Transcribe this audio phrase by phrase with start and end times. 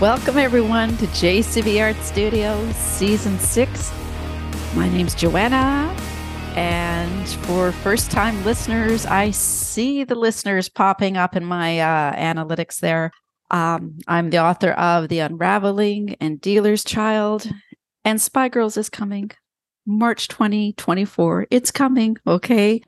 [0.00, 3.92] Welcome, everyone, to JCB Art Studios Season 6.
[4.74, 5.94] My name's Joanna.
[6.56, 12.80] And for first time listeners, I see the listeners popping up in my uh, analytics
[12.80, 13.10] there.
[13.50, 17.50] Um, I'm the author of The Unraveling and Dealer's Child,
[18.02, 19.32] and Spy Girls is coming
[19.84, 21.48] March 2024.
[21.50, 22.80] It's coming, okay?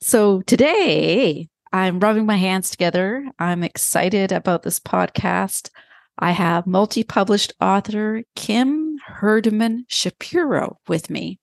[0.00, 3.24] So today I'm rubbing my hands together.
[3.38, 5.70] I'm excited about this podcast.
[6.18, 11.38] I have multi published author Kim Herdman Shapiro with me.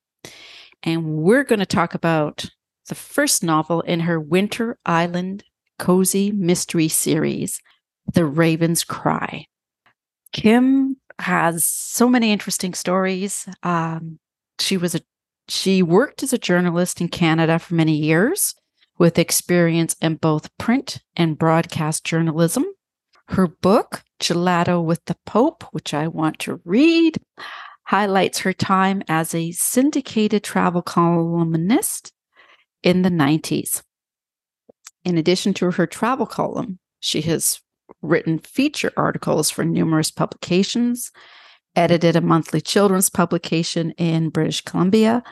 [0.81, 2.45] And we're going to talk about
[2.89, 5.43] the first novel in her Wynter Island
[5.79, 7.61] cozy mystery series,
[8.11, 9.45] The Raven's Cry.
[10.31, 13.47] Kim has so many interesting stories.
[13.61, 14.19] Um,
[14.59, 15.01] she was a
[15.49, 18.55] she worked as a journalist in Canada for many years
[18.97, 22.65] with experience in both print and broadcast journalism.
[23.33, 27.17] Her book, Gelato with the Pope, which I want to read,
[27.85, 32.13] highlights her time as a syndicated travel columnist
[32.83, 33.81] in the 90s.
[35.03, 37.59] In addition to her travel column, she has
[38.03, 41.11] written feature articles for numerous publications,
[41.75, 45.23] edited a monthly children's publication in British Columbia,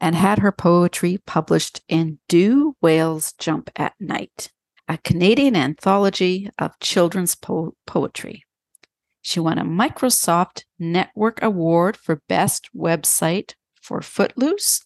[0.00, 4.52] and had her poetry published in Do Whales Jump at Night,
[4.88, 8.44] a Canadian anthology of children's po- poetry.
[9.22, 14.84] She won a Microsoft Network Award for Best Website for Footloose,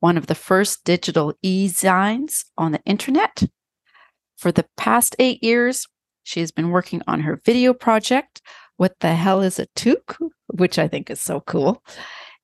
[0.00, 3.42] one of the first digital e-zines on the internet.
[4.36, 5.86] For the past eight years,
[6.22, 8.40] she has been working on her video project,
[8.76, 10.16] What the Hell is a Toque?
[10.48, 11.82] which I think is so cool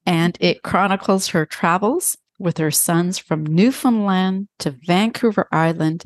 [0.07, 6.05] and it chronicles her travels with her sons from Newfoundland to Vancouver Island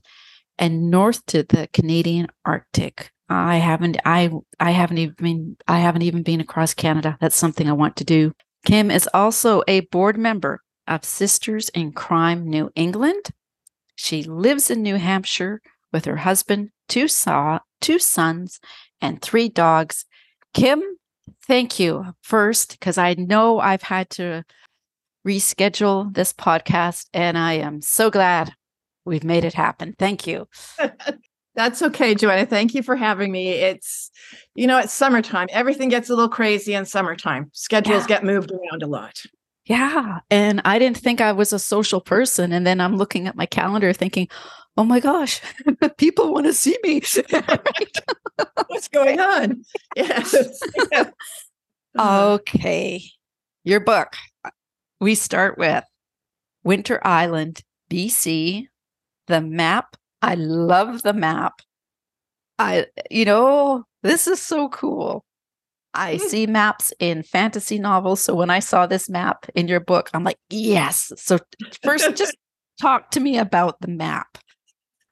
[0.59, 3.11] and north to the Canadian Arctic.
[3.29, 7.17] I haven't I I haven't even been I haven't even been across Canada.
[7.21, 8.33] That's something I want to do.
[8.65, 13.31] Kim is also a board member of Sisters in Crime New England.
[13.97, 15.61] She lives in New Hampshire
[15.93, 18.61] with her husband, two saw two sons,
[19.01, 20.05] and three dogs.
[20.55, 20.83] Kim,
[21.47, 24.45] thank you first, because I know I've had to
[25.27, 28.53] reschedule this podcast, and I am so glad
[29.05, 29.95] we've made it happen.
[29.99, 30.49] Thank you.
[31.55, 32.47] That's okay, Joanna.
[32.47, 33.51] Thank you for having me.
[33.51, 34.11] It's,
[34.55, 35.47] you know, it's summertime.
[35.53, 37.51] Everything gets a little crazy in summertime.
[37.53, 38.09] Schedules yeah.
[38.09, 39.23] get moved around a lot.
[39.67, 40.19] Yeah.
[40.31, 42.53] And I didn't think I was a social person.
[42.53, 44.29] And then I'm looking at my calendar thinking,
[44.77, 45.41] oh my gosh,
[45.97, 47.01] people want to see me.
[48.67, 49.63] What's going on?
[49.95, 50.61] Yes.
[50.93, 51.11] yeah.
[51.97, 52.33] Uh-huh.
[52.33, 53.03] Okay.
[53.63, 54.15] Your book.
[54.45, 54.51] Uh,
[55.01, 55.85] we start with
[56.65, 58.67] Wynter Island, BC.
[59.27, 59.97] The map.
[60.23, 61.61] I love the map.
[62.59, 65.25] I, you know, this is so cool.
[65.95, 66.21] I mm.
[66.21, 68.21] see maps in fantasy novels.
[68.21, 71.13] So when I saw this map in your book, I'm like, yes.
[71.17, 71.39] So
[71.83, 72.37] first, just
[72.81, 74.39] talk to me about the map.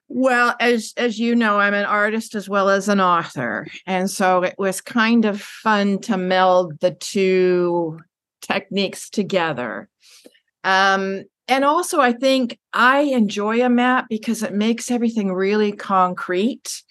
[0.08, 4.42] Well, as as you know, I'm an artist as well as an author, and so
[4.42, 7.98] it was kind of fun to meld the two
[8.42, 9.88] techniques together.
[10.64, 16.82] Um, and also, I think I enjoy a map because it makes everything really concrete.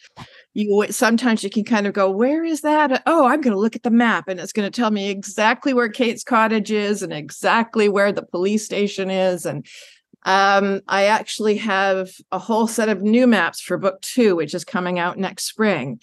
[0.54, 3.76] You sometimes you can kind of go, "Where is that?" Oh, I'm going to look
[3.76, 7.12] at the map, and it's going to tell me exactly where Kate's cottage is and
[7.12, 9.66] exactly where the police station is, and
[10.26, 14.64] um, I actually have a whole set of new maps for book two, which is
[14.64, 16.00] coming out next spring.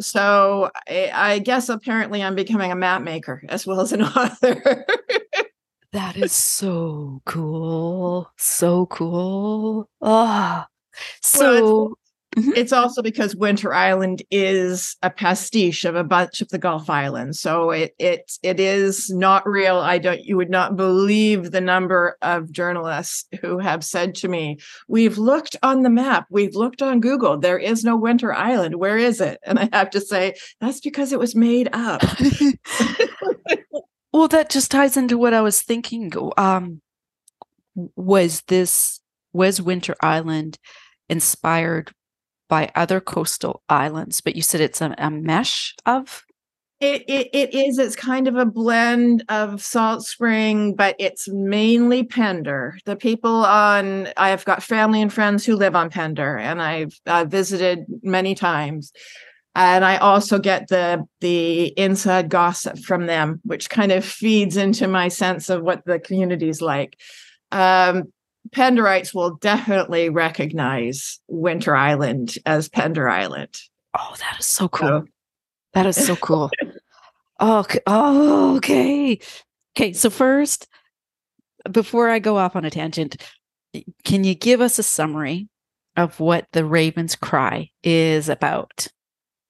[0.00, 4.84] So I, I guess apparently I'm becoming a map maker as well as an author.
[5.92, 8.30] That is so cool.
[8.36, 9.88] So cool.
[10.00, 10.64] Oh,
[11.20, 11.98] so well,
[12.36, 12.52] Mm-hmm.
[12.56, 17.38] It's also because Wynter Island is a pastiche of a bunch of the Gulf Islands.
[17.38, 19.76] So it it it is not real.
[19.76, 24.58] I don't you would not believe the number of journalists who have said to me,
[24.88, 27.38] We've looked on the map, we've looked on Google.
[27.38, 28.76] There is no Wynter Island.
[28.76, 29.38] Where is it?
[29.44, 32.02] And I have to say, that's because it was made up.
[34.12, 36.12] well, that just ties into what I was thinking.
[36.36, 36.80] Um
[37.96, 39.00] was this
[39.32, 40.58] was Wynter Island
[41.08, 41.92] inspired
[42.48, 46.24] by other coastal islands, but you said it's a, a mesh of
[46.82, 47.78] it, it, it is.
[47.78, 52.76] It's kind of a blend of Salt Spring, but it's mainly Pender.
[52.86, 57.24] The people on I've got family and friends who live on Pender, and I've uh,
[57.24, 58.92] visited many times.
[59.54, 64.88] And I also get the the inside gossip from them, which kind of feeds into
[64.88, 66.98] my sense of what the community's like.
[67.50, 68.12] Um,
[68.50, 73.60] Penderites will definitely recognize Wynter Island as Pender Island.
[73.96, 74.88] Oh, that is so cool.
[74.88, 75.04] So,
[75.74, 76.50] That is so cool.
[77.40, 77.80] okay.
[77.86, 79.20] Oh, okay.
[79.76, 79.92] Okay.
[79.92, 80.66] So first,
[81.70, 83.16] before I go off on a tangent,
[84.04, 85.48] can you give us a summary
[85.96, 88.88] of what the Raven's Cry is about?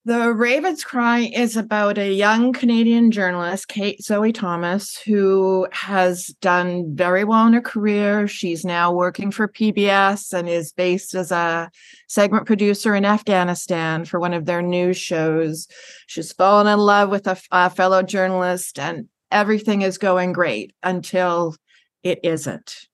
[0.05, 6.97] The Raven's Cry is about a young Canadian journalist, Kate Zoe Thomas, who has done
[6.97, 8.27] very well in her career.
[8.27, 11.71] She's now working for PBS and is based as a
[12.09, 15.69] segment producer in Afghanistan for one of their news shows.
[16.09, 21.55] She's fallen in love with a, a fellow journalist, and everything is going great until
[22.03, 22.89] it isn't.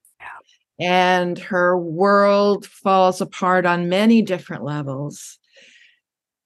[0.78, 5.38] And her world falls apart on many different levels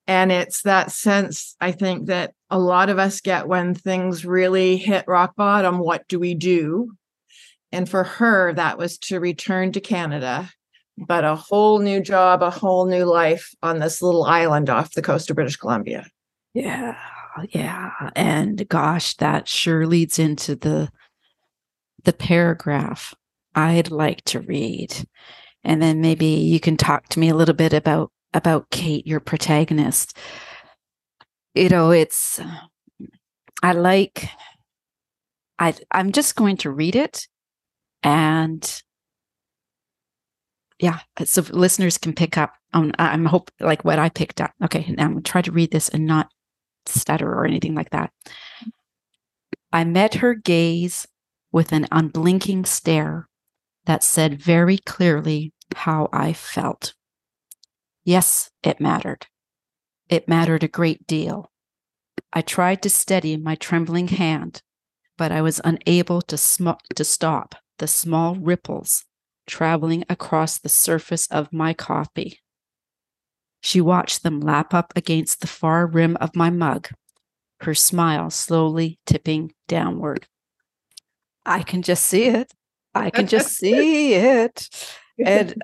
[0.07, 4.77] and it's that sense, I think, that a lot of us get when things really
[4.77, 5.79] hit rock bottom.
[5.79, 6.93] What do we do?
[7.71, 10.51] And for her, that was to return to Canada,
[10.99, 15.03] but a whole new job, a whole new life on this little island off the
[15.03, 16.07] coast of British Columbia.
[16.53, 16.97] Yeah.
[17.51, 18.11] Yeah.
[18.15, 20.91] And gosh, that sure leads into the
[22.05, 23.15] the paragraph
[23.55, 25.09] I'd like to read.
[25.65, 29.21] And then maybe you can talk to me a little bit about about Kate, your
[29.21, 30.17] protagonist.
[31.55, 32.41] You know, it's
[33.63, 34.29] I like
[35.59, 37.29] I I'm just going to read it
[38.03, 38.83] and
[40.79, 44.53] yeah, so listeners can pick up on I'm hope like what I picked up.
[44.65, 46.29] Okay, now I'm gonna try to read this and not
[46.87, 48.11] stutter or anything like that.
[49.73, 51.07] I met her gaze
[51.53, 53.29] with an unblinking stare
[53.87, 56.95] that said very clearly how I felt.
[58.05, 59.27] Yes, it mattered.
[60.09, 61.51] It mattered a great deal.
[62.33, 64.63] I tried to steady my trembling hand,
[65.17, 69.05] but I was unable to, sm- to stop the small ripples
[69.47, 72.41] traveling across the surface of my coffee.
[73.61, 76.89] She watched them lap up against the far rim of my mug,
[77.61, 80.27] her smile slowly tipping downward.
[81.47, 82.53] I can just see it.
[82.95, 84.69] I can just see it.
[85.25, 85.63] And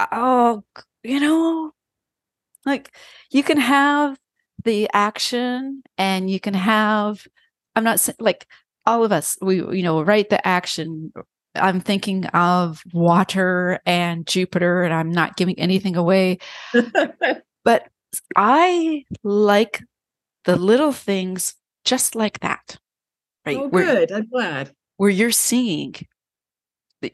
[0.00, 0.64] Uh, oh
[1.02, 1.72] you know,
[2.66, 2.94] like
[3.30, 4.18] you can have
[4.64, 7.26] the action and you can have,
[7.74, 8.46] I'm not saying like
[8.86, 11.12] all of us, we, you know, write the action.
[11.54, 16.38] I'm thinking of water and Jupiter, and I'm not giving anything away.
[17.64, 17.88] but
[18.36, 19.82] I like
[20.44, 22.78] the little things just like that.
[23.44, 23.56] Right.
[23.56, 24.10] Oh, good.
[24.10, 24.70] Where, I'm glad.
[24.96, 25.94] Where you're seeing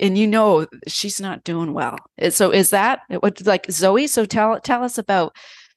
[0.00, 1.98] and you know she's not doing well.
[2.30, 4.06] So is that what like Zoe?
[4.06, 5.36] So tell tell us about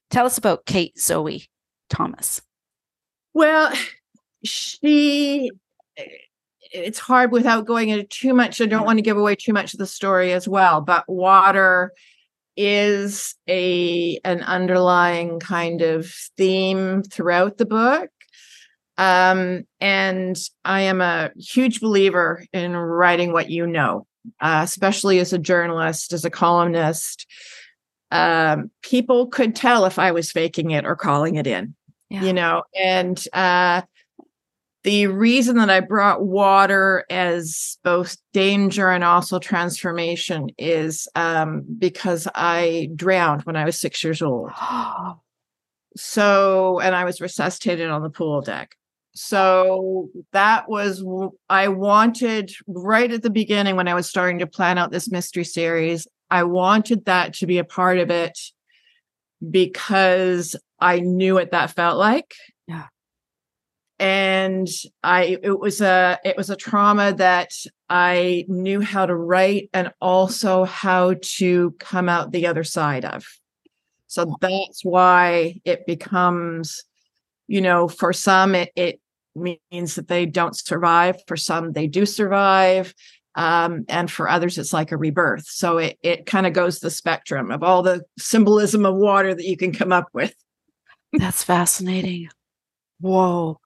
[0.10, 1.50] tell us about Kate Zoe
[1.90, 2.42] Thomas.
[3.34, 3.72] Well,
[4.44, 5.52] she
[6.72, 8.62] it's hard without going into too much.
[8.62, 11.94] I don't want to give away too much of the story as well, but water
[12.56, 18.10] is a an underlying kind of theme throughout the book.
[19.00, 24.06] Um, and I am a huge believer in writing what you know,
[24.42, 27.26] uh, especially as a journalist, as a columnist.
[28.12, 31.76] Um, people could tell if I was faking it or calling it in,
[32.10, 32.24] yeah.
[32.24, 33.84] you know, and uh,
[34.84, 42.28] the reason that I brought water as both danger and also transformation is um, because
[42.36, 44.52] I drowned when I was six years old.
[45.96, 48.76] so, and I was resuscitated on the pool deck.
[49.22, 51.04] So that was,
[51.50, 55.44] I wanted right at the beginning when I was starting to plan out this mystery
[55.44, 58.40] series, I wanted that to be a part of it
[59.52, 62.34] because I knew what that felt like.
[62.66, 62.86] Yeah.
[64.00, 64.70] And
[65.04, 67.52] I it was a it was a trauma that
[67.90, 73.26] I knew how to write and also how to come out the other side of.
[74.08, 76.86] So that's why it becomes
[77.50, 79.02] you know, for some, it, it
[79.36, 81.18] means that they don't survive.
[81.28, 82.94] For some, they do survive.
[83.36, 85.46] Um, and for others, it's like a rebirth.
[85.48, 89.46] So it, it kind of goes the spectrum of all the symbolism of water that
[89.46, 90.34] you can come up with.
[91.14, 92.30] That's fascinating.
[93.00, 93.60] Whoa.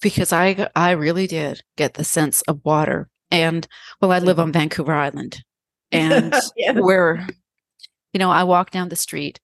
[0.00, 3.08] Because I I really did get the sense of water.
[3.30, 3.66] And
[4.00, 5.42] well, I live on Vancouver Island.
[5.90, 6.34] And
[6.74, 7.26] where,
[8.12, 9.40] you know, I walk down the street,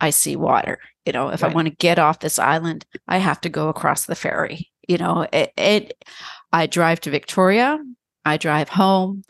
[0.00, 1.52] I see water you know if right.
[1.52, 4.98] i want to get off this island i have to go across the ferry you
[4.98, 6.04] know it, it
[6.52, 7.78] i drive to victoria
[8.24, 9.22] i drive home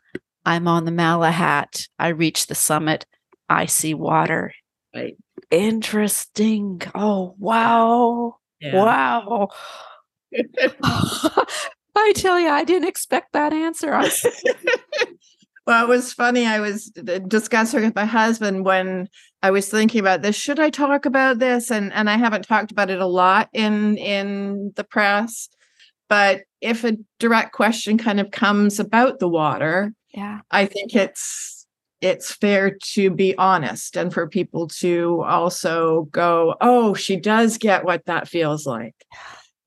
[0.45, 3.07] i'm on the malahat i reach the summit
[3.49, 4.53] i see water.
[4.95, 5.17] Right.
[5.51, 6.83] Interesting.
[6.95, 8.37] Oh wow.
[8.61, 8.75] Yeah.
[8.75, 9.49] wow.
[11.99, 13.93] I tell you i didn't expect that answer
[15.67, 16.47] well, it was funny.
[16.47, 16.87] I was
[17.27, 19.09] discussing with my husband when
[19.43, 20.37] I was thinking about this.
[20.37, 21.71] Should I talk about this?
[21.71, 25.49] And and I haven't talked about it a lot in in the press.
[26.09, 31.67] But if a direct question kind of comes about the water, yeah, I think it's
[32.01, 37.85] it's fair to be honest and for people to also go, oh, she does get
[37.85, 38.95] what that feels like.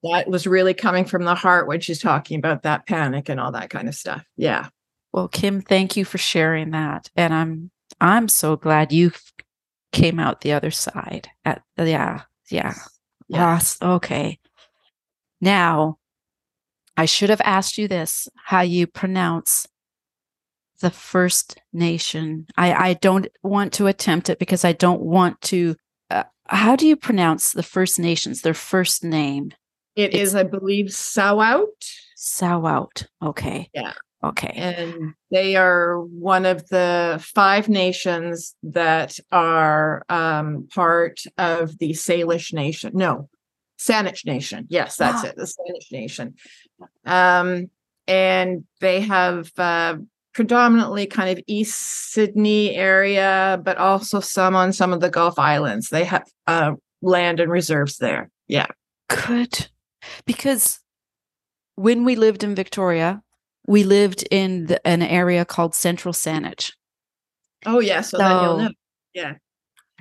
[0.01, 3.51] That was really coming from the heart when she's talking about that panic and all
[3.51, 4.24] that kind of stuff.
[4.38, 4.70] Yeah.
[5.12, 7.10] Well, Kim, thank you for sharing that.
[7.16, 9.12] And I'm I'm so glad you
[9.92, 11.30] came out the other side.
[11.46, 12.74] At yeah, yeah.
[13.28, 13.78] Yes.
[13.82, 14.39] Okay.
[15.42, 15.98] Now,
[16.98, 19.68] I should have asked you this, how you pronounce
[20.82, 22.48] the First Nation.
[22.58, 25.75] I I don't want to attempt it because I don't want to
[26.10, 29.51] uh, how do you pronounce the First Nations, their first name?
[29.96, 31.66] It it's, is, I believe, Tsawout.
[32.18, 33.06] Tsawout.
[33.22, 33.70] Okay.
[33.74, 33.94] Yeah.
[34.23, 34.51] Okay.
[34.53, 42.51] And they are one of the five nations that are um, part of the Salish
[42.51, 42.91] nation.
[42.93, 43.29] No,
[43.79, 44.67] Saanich Nation.
[44.69, 46.35] Yes, that's it, the Saanich Nation.
[47.05, 47.69] Um,
[48.07, 49.95] and they have uh,
[50.33, 55.89] predominantly kind of East Sidney area, but also some on some of the Gulf Islands.
[55.89, 58.29] They have uh, land and reserves there.
[58.47, 58.67] Yeah.
[59.07, 59.69] Good.
[60.25, 60.79] Because
[61.75, 63.21] when we lived in Victoria,
[63.69, 66.73] we lived in the, an area called Central Saanich.
[67.67, 68.71] Oh yeah, so, so that you'll know.
[69.13, 69.35] Yeah.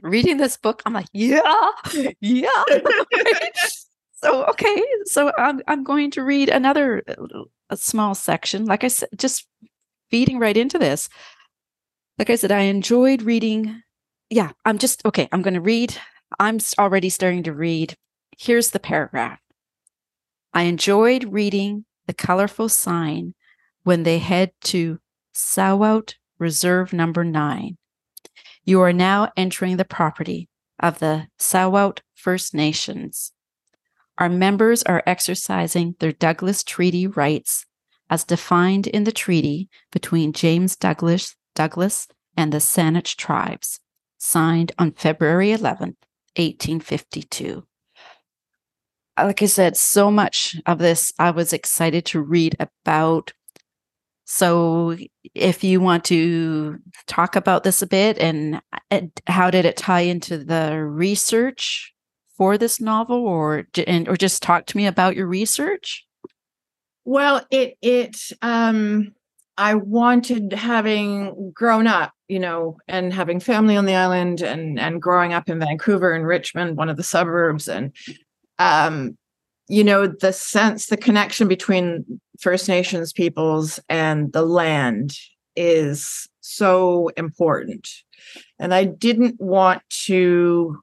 [0.00, 1.70] Reading this book, I'm like, yeah,
[2.20, 2.64] yeah.
[4.14, 8.64] so okay, so I'm I'm going to read another uh, a small section.
[8.64, 9.46] Like I said, just
[10.10, 11.10] feeding right into this.
[12.18, 13.82] Like I said, I enjoyed reading.
[14.30, 15.28] Yeah, I'm just okay.
[15.30, 15.94] I'm going to read.
[16.40, 17.94] I'm already starting to read.
[18.38, 19.40] Here's the paragraph.
[20.54, 23.34] I enjoyed reading the colorful sign
[23.85, 24.99] when they head to
[25.35, 27.76] Tsawout Reserve Number 9.
[28.64, 33.32] You are now entering the property of the Tsawout First Nations.
[34.18, 37.64] Our members are exercising their Douglas Treaty rights
[38.11, 43.80] as defined in the treaty between James Douglas, Douglas and the Saanich tribes,
[44.18, 45.97] signed on February 11,
[46.37, 47.64] 1852
[49.25, 53.32] like I said, so much of this I was excited to read about
[54.30, 54.94] so,
[55.35, 60.02] if you want to talk about this a bit and, and how did it tie
[60.02, 61.94] into the research
[62.37, 66.06] for this novel, or and, or just talk to me about your research?
[67.06, 69.14] Well, it it um,
[69.56, 75.00] I wanted having grown up, you know, and having family on the island, and and
[75.00, 77.97] growing up in Vancouver and Richmond, one of the suburbs, and
[78.58, 79.16] um,
[79.68, 85.16] you know the sense the connection between first nations peoples and the land
[85.56, 87.88] is so important.
[88.58, 90.80] And i didn't want to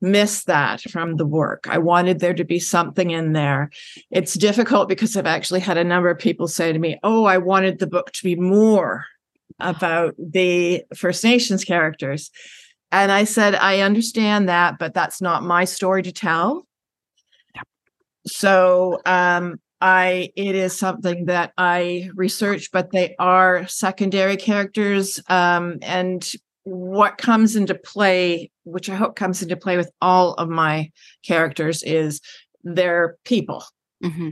[0.00, 1.66] miss that from the work.
[1.66, 3.70] I wanted there to be something in there.
[4.10, 7.38] It's difficult because i've actually had a number of people say to me oh i
[7.38, 9.06] wanted the book to be more
[9.60, 12.30] about the first nations characters.
[12.92, 16.66] And i said i understand that but that's not my story to tell
[18.26, 25.20] so um, I it is something that I research, but they are secondary characters.
[25.28, 26.26] Um, and
[26.64, 30.90] what comes into play, which I hope comes into play with all of my
[31.22, 32.20] characters, is
[32.62, 33.64] they're people.
[34.02, 34.30] Mm-hmm.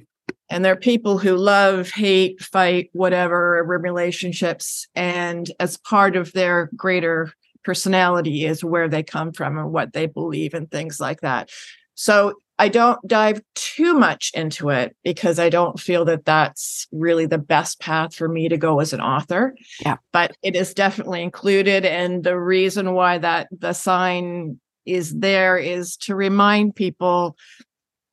[0.49, 4.87] And they're people who love, hate, fight, whatever relationships.
[4.95, 7.33] And as part of their greater
[7.65, 11.51] personality is where they come from and what they believe and things like that.
[11.95, 17.27] So I don't dive too much into it because I don't feel that that's really
[17.27, 19.57] the best path for me to go as an author.
[19.81, 19.97] Yeah.
[20.13, 21.85] But it is definitely included.
[21.85, 27.37] And the reason why that the sign is there is to remind people.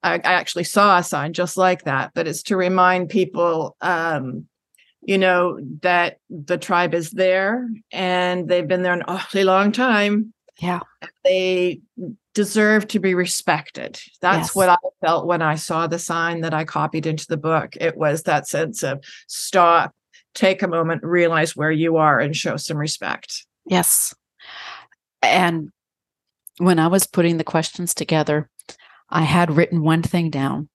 [0.02, 4.48] I, I actually saw a sign just like that, but it's to remind people, um,
[5.04, 10.34] you know, that the tribe is there and they've been there an awfully long time.
[10.60, 10.82] Yeah.
[11.24, 11.82] They
[12.34, 14.00] deserve to be respected.
[14.22, 14.56] That's yes.
[14.56, 17.76] what I felt when I saw the sign that I copied into the book.
[17.80, 19.94] It was that sense of stop,
[20.34, 23.46] take a moment, realize where you are, and show some respect.
[23.66, 24.14] Yes.
[25.22, 25.72] And
[26.58, 28.50] when I was putting the questions together,
[29.10, 30.70] I had written one thing down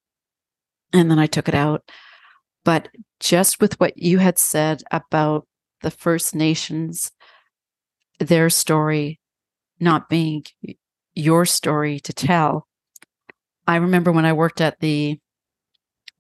[0.93, 1.91] and then I took it out.
[2.65, 2.89] But
[3.21, 5.47] just with what you had said about
[5.83, 7.11] the First Nations,
[8.19, 9.21] their story
[9.85, 10.45] not being
[11.15, 12.67] your story to tell.
[13.67, 15.21] I remember when I worked at the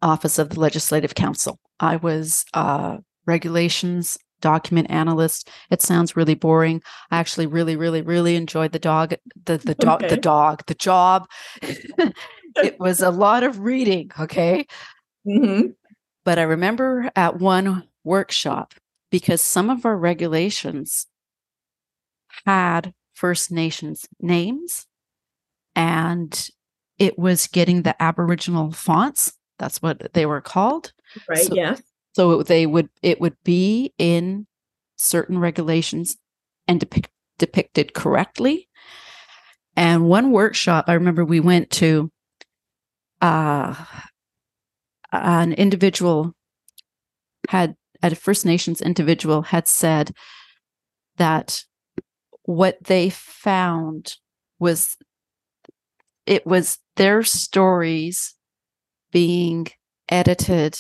[0.00, 5.48] office of the Legislative Council, I was a regulations document analyst.
[5.70, 6.82] It sounds really boring.
[7.10, 10.14] I actually really, really, really enjoyed the dog, the the dog, okay.
[10.14, 11.26] the dog, the job.
[11.62, 14.12] it was a lot of reading.
[14.20, 14.66] Okay.
[15.26, 15.68] Mm-hmm.
[16.24, 18.74] But I remember at one workshop
[19.10, 21.06] because some of our regulations
[22.44, 24.86] had First Nations names
[25.74, 26.48] and
[26.98, 29.32] it was getting the Aboriginal fonts.
[29.58, 30.92] That's what they were called.
[31.28, 31.38] Right.
[31.38, 31.76] So, yeah.
[32.12, 34.46] So they would it would be in
[34.96, 36.16] certain regulations
[36.68, 38.68] and depict, depicted correctly.
[39.76, 42.10] And one workshop I remember we went to
[43.20, 43.74] uh
[45.12, 46.34] an individual
[47.48, 50.12] had a First Nations individual had said
[51.16, 51.64] that
[52.44, 54.16] what they found
[54.58, 54.96] was
[56.26, 58.34] it was their stories
[59.12, 59.66] being
[60.08, 60.78] edited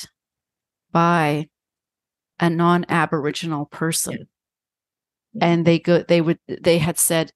[0.92, 1.48] by
[2.40, 4.28] a non-aboriginal person.
[5.40, 7.32] And they go they would they had said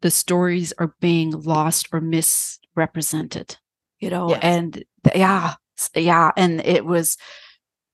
[0.00, 3.56] the stories are being lost or misrepresented
[4.04, 4.40] you know yes.
[4.42, 5.54] and yeah
[5.96, 7.16] yeah and it was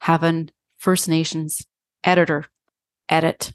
[0.01, 1.65] having first nations
[2.03, 2.47] editor
[3.09, 3.53] edit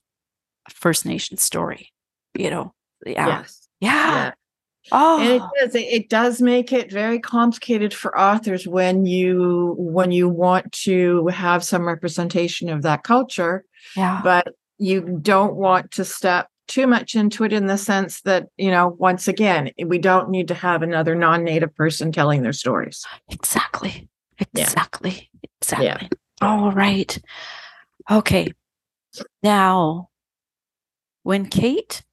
[0.69, 1.91] first nation story
[2.33, 2.73] you know
[3.05, 3.67] yeah yes.
[3.79, 4.15] yeah.
[4.15, 4.31] yeah.
[4.91, 5.49] Oh, and it oh.
[5.59, 5.73] does.
[5.73, 11.63] It does make it very complicated for authors when you when you want to have
[11.63, 13.65] some representation of that culture.
[13.97, 14.21] Yeah.
[14.23, 18.71] But you don't want to step too much into it in the sense that you
[18.71, 24.09] know once again we don't need to have another non-native person telling their stories exactly
[24.39, 25.49] exactly yeah.
[25.61, 26.07] exactly yeah.
[26.41, 27.19] all right
[28.09, 28.51] okay
[29.43, 30.09] now
[31.25, 32.03] when kate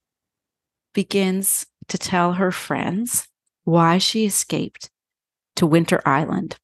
[0.94, 3.28] begins to tell her friends
[3.62, 4.88] why she escaped
[5.54, 6.56] to Wynter Island.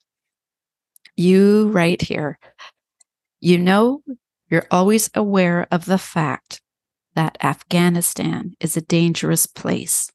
[1.14, 2.38] You, right here,
[3.38, 4.00] you know,
[4.48, 6.62] you're always aware of the fact
[7.14, 10.10] that Afghanistan is a dangerous place,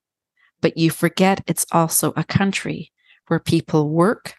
[0.59, 2.91] but you forget it's also a country
[3.27, 4.33] where people work,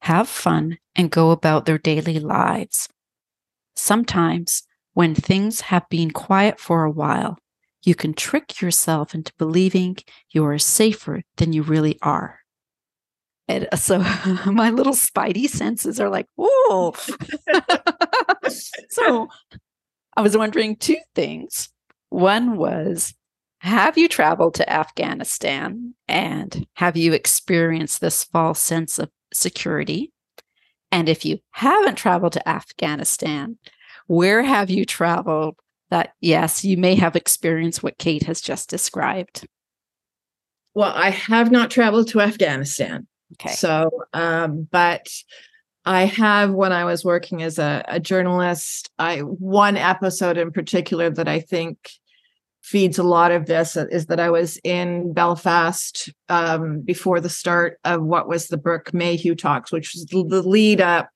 [0.00, 2.88] have fun, and go about their daily lives.
[3.76, 4.62] Sometimes,
[4.94, 7.38] when things have been quiet for a while,
[7.82, 9.96] you can trick yourself into believing
[10.30, 12.40] you are safer than you really are.
[13.46, 13.98] And uh, so
[14.46, 16.94] my little spidey senses are like, whoa.
[18.88, 19.28] so
[20.16, 21.68] I was wondering two things.
[22.08, 23.14] One was,
[23.58, 30.12] have you traveled to Afghanistan and have you experienced this false sense of security?
[30.92, 33.58] And if you haven't traveled to Afghanistan,
[34.06, 35.56] where have you traveled
[35.90, 39.46] that yes, you may have experienced what Kate has just described.
[40.74, 43.06] Well, I have not traveled to Afghanistan.
[43.34, 43.54] Okay.
[43.54, 45.08] So, um, but
[45.84, 51.10] I have when I was working as a, a journalist, I one episode in particular
[51.10, 51.78] that I think
[52.64, 57.78] feeds a lot of this is that I was in Belfast um, before the start
[57.84, 61.10] of what was the Brooke Mayhew talks, which was the lead up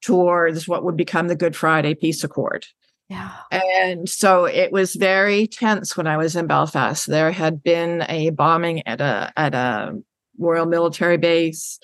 [0.00, 2.64] towards what would become the Good Friday Peace Accord.
[3.10, 3.32] Yeah.
[3.50, 7.06] And so it was very tense when I was in Belfast.
[7.06, 10.00] There had been a bombing at a at a
[10.38, 11.78] Royal Military Base.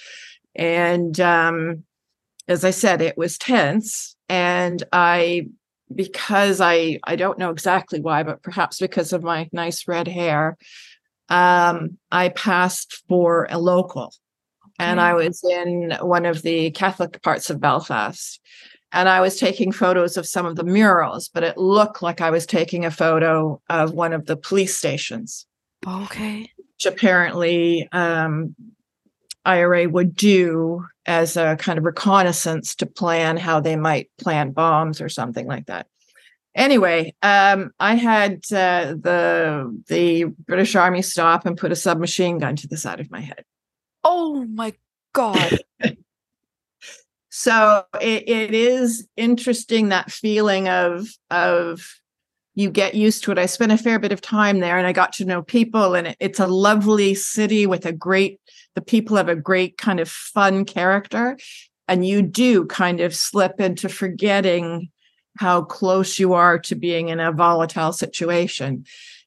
[0.54, 1.85] And um,
[2.48, 4.16] as I said, it was tense.
[4.30, 5.48] And I
[5.94, 10.57] because I I don't know exactly why, but perhaps because of my nice red hair,
[11.29, 14.12] um, I passed for a local.
[14.64, 14.90] Okay.
[14.90, 18.40] And I was in one of the Catholic parts of Belfast
[18.92, 22.31] and I was taking photos of some of the murals, but it looked like I
[22.31, 25.46] was taking a photo of one of the police stations.
[25.87, 26.50] Okay.
[26.57, 28.55] Which apparently um,
[29.44, 35.00] IRA would do as a kind of reconnaissance to plan how they might plant bombs
[35.00, 35.87] or something like that.
[36.55, 42.57] Anyway, um, I had uh, the the British Army stop and put a submachine gun
[42.57, 43.44] to the side of my head.
[44.03, 44.74] Oh my
[45.12, 45.59] god!
[47.31, 51.88] so it, it is interesting that feeling of of
[52.54, 54.92] you get used to it i spent a fair bit of time there and i
[54.92, 58.40] got to know people and it, it's a lovely city with a great
[58.74, 61.38] the people have a great kind of fun character
[61.88, 64.88] and you do kind of slip into forgetting
[65.38, 68.84] how close you are to being in a volatile situation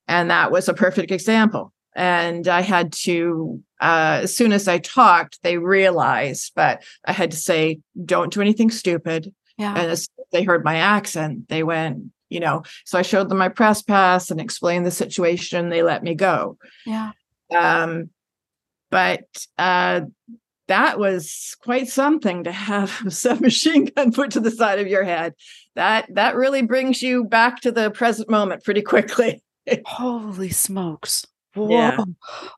[0.08, 4.80] and that was a perfect example and I had to, uh, as soon as I
[4.80, 9.34] talked, they realized, but I had to say, don't do anything stupid.
[9.58, 9.76] Yeah.
[9.76, 13.50] And as they heard my accent, they went, you know, so I showed them my
[13.50, 15.70] press pass and explained the situation.
[15.70, 16.58] They let me go.
[16.86, 17.12] Yeah.
[17.56, 18.10] Um,
[18.90, 19.26] but
[19.58, 20.02] uh,
[20.68, 25.04] that was quite something to have a submachine gun put to the side of your
[25.04, 25.34] head.
[25.76, 29.44] That that really brings you back to the present moment pretty quickly.
[29.86, 31.26] Holy smokes.
[31.56, 31.70] Whoa.
[31.70, 31.98] Yeah.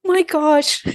[0.04, 0.86] My gosh.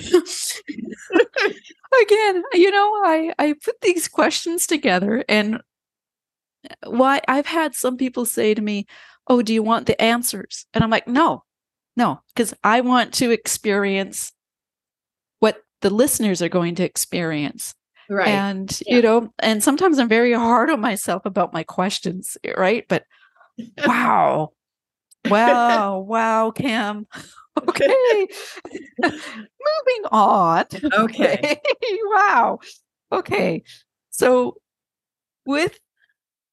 [2.03, 5.61] Again, you know, I I put these questions together and
[6.87, 8.87] why I've had some people say to me,
[9.27, 11.44] "Oh, do you want the answers?" And I'm like, "No.
[11.96, 14.33] No, because I want to experience
[15.40, 17.75] what the listeners are going to experience."
[18.09, 18.29] Right.
[18.29, 18.96] And, yeah.
[18.96, 22.85] you know, and sometimes I'm very hard on myself about my questions, eh, right?
[22.88, 23.05] But
[23.87, 24.51] wow.
[25.29, 27.07] wow, wow, Cam.
[27.68, 28.27] Okay.
[29.03, 30.64] Moving on.
[30.94, 31.61] Okay.
[32.05, 32.59] wow.
[33.12, 33.64] Okay.
[34.11, 34.57] So
[35.44, 35.79] with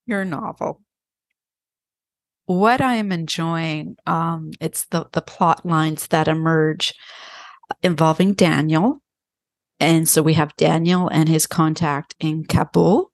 [0.08, 0.80] your novel,
[2.46, 6.94] what I am enjoying, um, it's the the plot lines that emerge
[7.82, 9.02] involving Daniel.
[9.80, 13.12] And so we have Daniel and his contact in Kabul,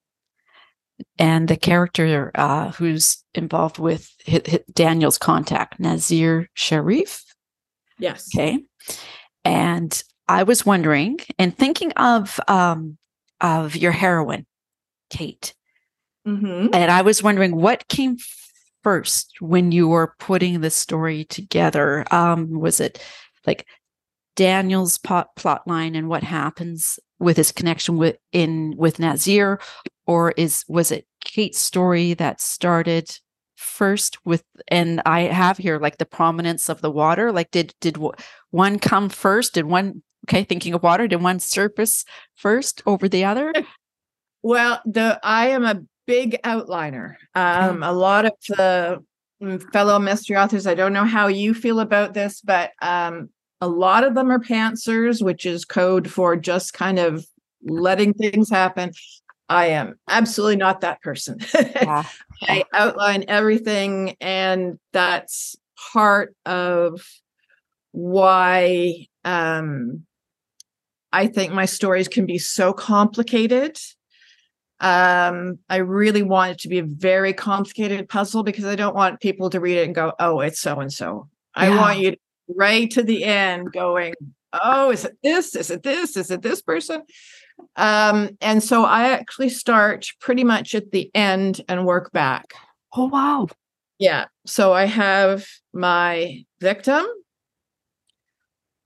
[1.18, 4.08] and the character uh, who's involved with
[4.72, 7.24] Daniel's contact, Nazir Sharif.
[7.98, 8.28] Yes.
[8.34, 8.60] Okay.
[9.44, 12.98] And I was wondering and thinking of um,
[13.40, 14.46] of your heroine,
[15.10, 15.54] Kate.
[16.26, 16.68] Mm-hmm.
[16.72, 18.16] And I was wondering what came
[18.82, 22.04] first when you were putting the story together.
[22.10, 23.02] Um, was it
[23.46, 23.66] like
[24.36, 29.60] Daniel's plot, plot line and what happens with his connection with in with Nazir,
[30.06, 33.18] or is was it Kate's story that started
[33.56, 37.96] first with and i have here like the prominence of the water like did did
[38.50, 43.24] one come first did one okay thinking of water did one surface first over the
[43.24, 43.52] other
[44.42, 49.02] well the i am a big outliner um a lot of the
[49.42, 53.28] mm, fellow mystery authors i don't know how you feel about this but um
[53.60, 57.26] a lot of them are pantsers which is code for just kind of
[57.66, 58.92] letting things happen
[59.48, 61.38] I am absolutely not that person.
[61.54, 62.04] Yeah.
[62.42, 65.56] I outline everything, and that's
[65.92, 67.06] part of
[67.92, 70.04] why um,
[71.12, 73.78] I think my stories can be so complicated.
[74.84, 79.20] Um, I really want it to be a very complicated puzzle because I don't want
[79.20, 82.18] people to read it and go, "Oh, it's so and so." I want you to,
[82.48, 84.12] right to the end going,
[84.52, 85.56] "Oh, is it this?
[85.56, 86.18] Is it this?
[86.18, 87.02] Is it this person?"
[87.76, 92.52] Um, and so I actually start pretty much at the end and work back.
[92.94, 93.48] Oh, wow.
[93.98, 94.26] Yeah.
[94.44, 97.06] So I have my victim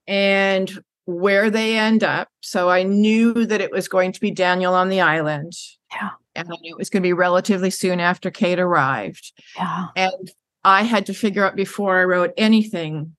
[0.07, 0.71] and
[1.07, 2.29] where they end up.
[2.41, 5.55] So I knew that it was going to be Daniel on the island.
[5.93, 6.11] Yeah.
[6.35, 9.33] And I knew it was going to be relatively soon after Kate arrived.
[9.57, 9.87] Yeah.
[9.97, 10.31] And
[10.65, 13.17] I had to figure out before I wrote anything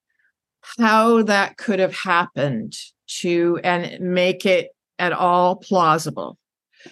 [0.78, 2.76] how that could have happened
[3.08, 6.38] to and make it at all plausible.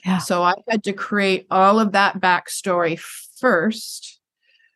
[0.05, 0.17] Yeah.
[0.17, 2.99] So I had to create all of that backstory
[3.39, 4.19] first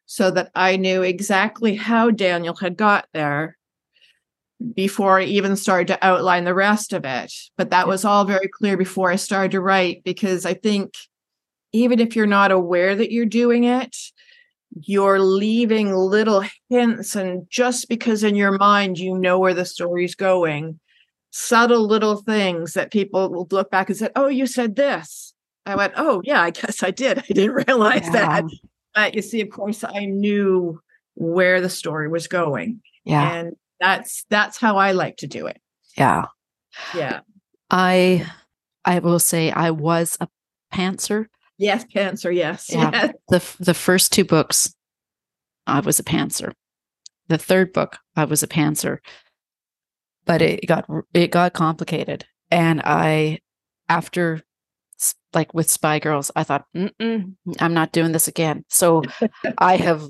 [0.06, 3.58] so that I knew exactly how Daniel had got there
[4.74, 7.34] before I even started to outline the rest of it.
[7.58, 10.94] But that was all very clear before I started to write because I think
[11.74, 13.96] even if you're not aware that you're doing it,
[14.82, 17.16] you're leaving little hints.
[17.16, 20.80] And just because in your mind you know where the story's going,
[21.32, 25.34] subtle little things that people will look back and say, Oh, you said this.
[25.66, 27.20] I went, Oh, yeah, I guess I did.
[27.20, 28.12] I didn't realize yeah.
[28.12, 28.44] that.
[28.94, 30.82] But you see, of course, I knew
[31.16, 32.82] where the story was going.
[33.06, 33.34] Yeah.
[33.34, 35.60] And that's that's how I like to do it.
[35.98, 36.26] Yeah.
[36.96, 37.22] Yeah.
[37.70, 38.26] I
[38.86, 40.28] I will say I was a
[40.74, 41.26] pantser.
[41.58, 42.68] Yes, pantser, yes.
[42.72, 42.92] Yeah.
[42.94, 43.14] Yes.
[43.58, 44.74] The the first two books,
[45.68, 46.54] I was a pantser.
[47.28, 49.00] The third book, I was a pantser
[50.26, 53.40] but it got it got complicated and i
[53.90, 54.42] after
[55.34, 59.02] like with spy girls i thought i'm not doing this again so
[59.58, 60.08] i have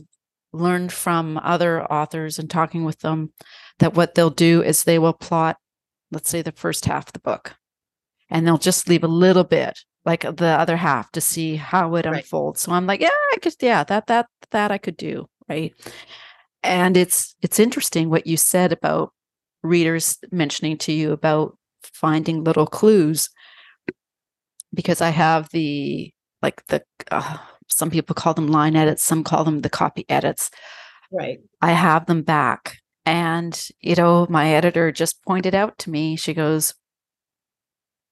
[0.54, 3.32] learned from other authors and talking with them
[3.80, 5.58] that what they'll do is they will plot
[6.12, 7.56] let's say the first half of the book.
[8.30, 12.06] And they'll just leave a little bit like the other half to see how it
[12.06, 12.18] right.
[12.18, 12.62] unfolds.
[12.62, 15.74] So i'm like yeah i could yeah that that that i could do right?
[16.64, 19.14] And it's it's interesting what you said about
[19.64, 23.30] readers mentioning to you about finding little clues
[24.74, 27.38] because I have the like the uh,
[27.72, 30.52] some people call them line edits, some call them the copy edits.
[31.12, 31.40] Right.
[31.62, 32.78] I have them back.
[33.06, 36.76] And, you know, my editor just pointed out to me, she goes,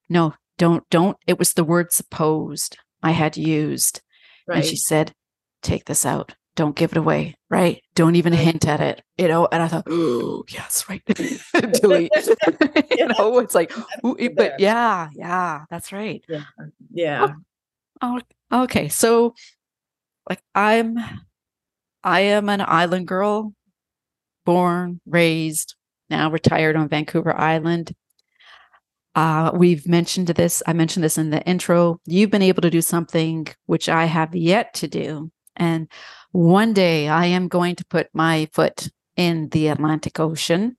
[0.09, 1.17] No, don't, don't.
[1.27, 4.01] It was the word supposed I had used.
[4.47, 4.57] Right.
[4.57, 5.13] And she said,
[5.61, 7.81] Take this out don't give it away, right?
[7.95, 9.47] Don't even hint at it, you know.
[9.49, 11.01] And I thought, oh, yes, right.
[11.71, 12.11] Delete.
[12.97, 13.71] you know, it's like,
[14.03, 16.21] but yeah, yeah, that's right.
[16.27, 16.43] Yeah.
[16.91, 17.27] Yeah.
[18.01, 18.89] Oh, oh okay.
[18.89, 19.33] So,
[20.29, 20.97] like, I'm,
[22.03, 23.53] I am an island girl,
[24.45, 25.75] born, raised,
[26.09, 27.93] now retired on Vancouver Island.
[29.15, 30.63] Uh, we've mentioned this.
[30.65, 31.99] I mentioned this in the intro.
[32.05, 35.31] You've been able to do something which I have yet to do.
[35.55, 35.91] And
[36.31, 40.77] one day I am going to put my foot in the Atlantic Ocean.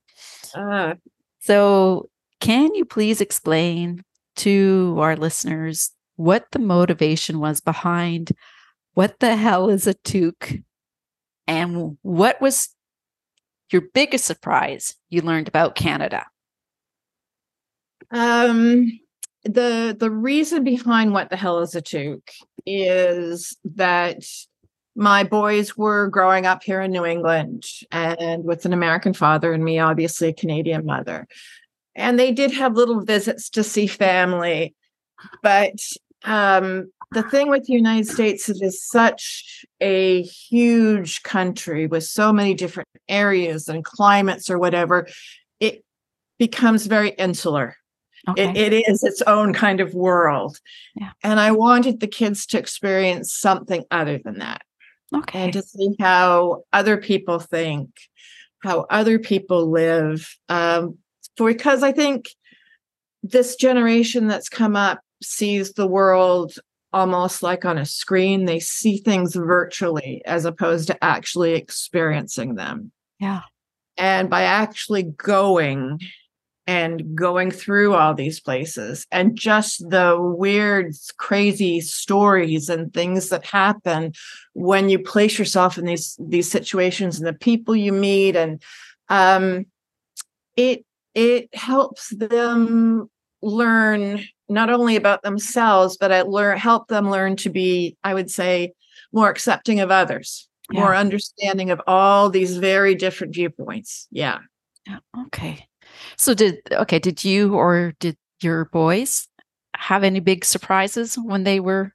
[0.55, 0.95] Uh,
[1.39, 4.03] So, can you please explain
[4.37, 5.91] to our listeners
[6.23, 8.31] what the motivation was behind
[8.93, 10.63] what the hell is a toque
[11.47, 12.69] and what was
[13.71, 16.25] your biggest surprise you learned about Canada?
[18.11, 18.99] Um,
[19.43, 22.31] the the reason behind what the hell is a toque
[22.65, 24.23] is that
[24.95, 29.63] my boys were growing up here in New England and with an American father and
[29.63, 31.27] me, obviously a Canadian mother.
[31.95, 34.75] And they did have little visits to see family.
[35.41, 35.75] But
[36.23, 42.31] um, the thing with the United States is it's such a huge country with so
[42.31, 45.07] many different areas and climates or whatever,
[45.59, 45.83] it
[46.39, 47.75] becomes very insular.
[48.29, 48.49] Okay.
[48.49, 50.57] It, it is its own kind of world.
[50.95, 51.11] Yeah.
[51.23, 54.61] And I wanted the kids to experience something other than that
[55.13, 55.43] okay.
[55.43, 57.89] and to see how other people think,
[58.63, 60.35] how other people live.
[60.49, 60.97] Um,
[61.35, 62.29] because I think
[63.23, 66.53] this generation that's come up sees the world
[66.93, 68.45] almost like on a screen.
[68.45, 72.91] They see things virtually as opposed to actually experiencing them.
[73.19, 73.41] yeah.
[73.97, 75.99] And by actually going
[76.67, 83.45] and going through all these places and just the weird, crazy stories and things that
[83.45, 84.13] happen
[84.53, 88.61] when you place yourself in these these situations and the people you meet and
[89.09, 89.65] um
[90.55, 93.09] it it helps them
[93.41, 98.29] learn not only about themselves but it learn help them learn to be i would
[98.29, 98.71] say
[99.11, 104.39] more accepting of others more understanding of all these very different viewpoints yeah
[104.87, 105.67] Yeah, Okay.
[106.17, 109.27] So did okay, did you or did your boys
[109.75, 111.93] have any big surprises when they were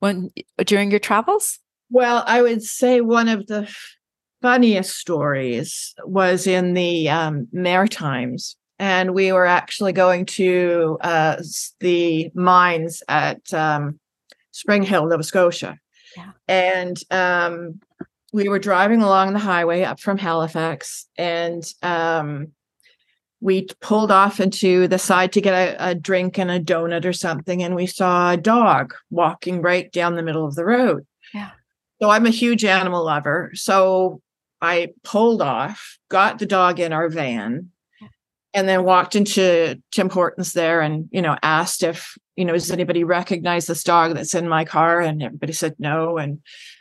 [0.00, 0.30] when
[0.64, 1.58] during your travels?
[1.90, 3.72] Well, I would say one of the
[4.42, 11.36] funniest stories was in the um, Maritimes, and we were actually going to uh,
[11.80, 13.98] the mines at um,
[14.52, 15.78] Springhill, Nova Scotia,
[16.16, 16.30] Yeah.
[16.48, 17.80] and um,
[18.32, 22.48] we were driving along the highway up from Halifax, and um,
[23.40, 27.12] we pulled off into the side to get a, a drink and a donut or
[27.12, 31.06] something, and we saw a dog walking right down the middle of the road.
[31.32, 31.50] Yeah.
[32.02, 33.50] So I'm a huge animal lover.
[33.54, 34.20] So
[34.60, 37.70] I pulled off, got the dog in our van,
[38.54, 42.70] and then walked into Tim Hortons there and, you know, asked if, you know, does
[42.70, 45.00] anybody recognize this dog that's in my car?
[45.00, 46.16] And everybody said no.
[46.18, 46.40] And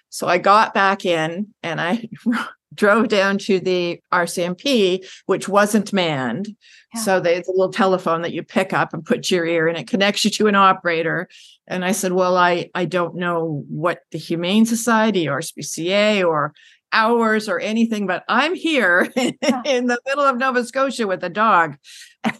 [0.10, 2.08] so I got back in and I
[2.76, 6.56] drove down to the RCMP, which wasn't manned.
[6.94, 7.02] Yeah.
[7.02, 9.78] So there's a little telephone that you pick up and put to your ear and
[9.78, 11.28] it connects you to an operator.
[11.66, 16.54] And I said, Well, I, I don't know what the Humane Society or SPCA or
[16.94, 21.78] hours or anything, but I'm here in the middle of Nova Scotia with a dog.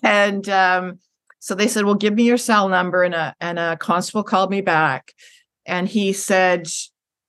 [0.02, 1.00] And um,
[1.40, 3.04] so they said, Well, give me your cell number.
[3.04, 5.14] And a and a constable called me back
[5.66, 6.68] and he said,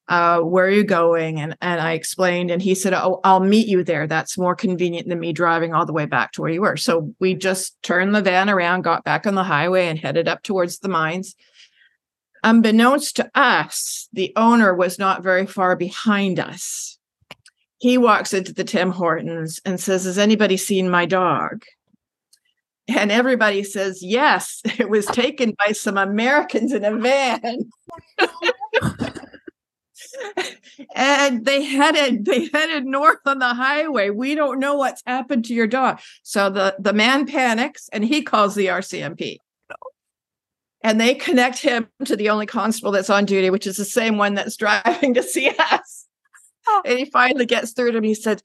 [0.09, 1.41] uh, where are you going?
[1.41, 4.07] And and I explained, and he said, Oh, I'll meet you there.
[4.07, 6.77] That's more convenient than me driving all the way back to where you were.
[6.77, 10.43] So we just turned the van around, got back on the highway, and headed up
[10.43, 11.35] towards the mines.
[12.43, 16.99] Unbeknownst to us, the owner was not very far behind us.
[17.85, 21.66] He walks into the Tim Hortons and says, Has anybody seen my dog?
[22.88, 27.70] And everybody says, Yes, it was taken by some Americans in a van.
[30.97, 35.53] and they headed they headed north on the highway we don't know what's happened to
[35.53, 39.37] your dog so the the man panics and he calls the rcmp
[40.83, 44.16] and they connect him to the only constable that's on duty which is the same
[44.16, 46.04] one that's driving to see us
[46.85, 48.42] and he finally gets through to him he said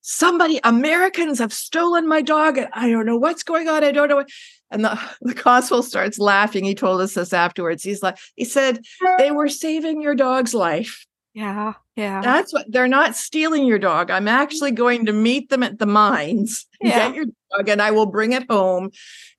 [0.00, 4.08] somebody americans have stolen my dog and i don't know what's going on i don't
[4.08, 4.28] know what
[4.70, 8.80] and the, the constable starts laughing he told us this afterwards he's like he said
[9.18, 12.22] they were saving your dog's life Yeah, yeah.
[12.22, 14.10] that's what they're not stealing your dog.
[14.10, 14.42] I'm mm-hmm.
[14.42, 17.06] actually going to meet them at the mines, Yeah.
[17.06, 18.90] get your dog, and I will bring it home.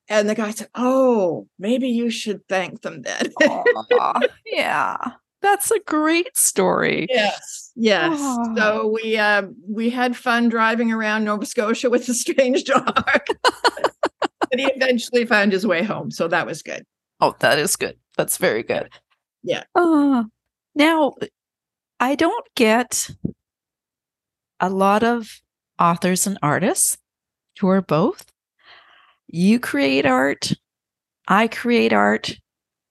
[0.07, 3.33] And the guy said, Oh, maybe you should thank them then.
[4.45, 4.97] Yeah.
[5.41, 7.07] That's a great story.
[7.09, 7.71] Yes.
[7.75, 8.17] Yes.
[8.19, 8.55] Oh.
[8.55, 12.85] So we uh, we had fun driving around Nova Scotia with a strange dog.
[12.85, 16.11] but he eventually found his way home.
[16.11, 16.85] So that was good.
[17.19, 17.97] Oh, that is good.
[18.17, 18.89] That's very good.
[19.43, 19.63] Yeah.
[19.73, 20.25] Uh,
[20.75, 21.13] now,
[21.99, 23.09] I don't get
[24.59, 25.41] a lot of
[25.79, 26.97] authors and artists
[27.59, 28.25] who are both.
[29.27, 30.51] You create art,
[31.27, 32.37] I create art.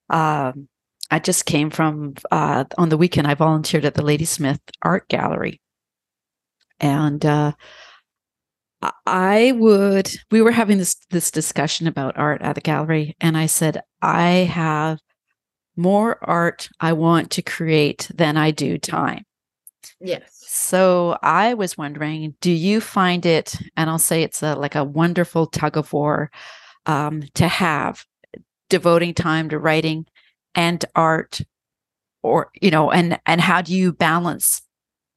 [0.08, 0.68] Um,
[1.10, 3.26] I just came from uh, on the weekend.
[3.26, 5.60] I volunteered at the Ladysmith Art Gallery,
[6.78, 7.52] and uh,
[9.06, 10.10] I- would.
[10.30, 14.30] We were having this this discussion about art at the gallery, and I said I
[14.30, 14.98] have
[15.76, 19.24] more art I want to create than I do time.
[20.00, 20.40] Yes.
[20.46, 24.84] So I was wondering, do you find it, and I'll say it's a, like a
[24.84, 26.30] wonderful tug of war
[26.86, 28.04] um, to have
[28.68, 30.06] devoting time to writing
[30.54, 31.40] and art,
[32.22, 34.62] or you know, and and how do you balance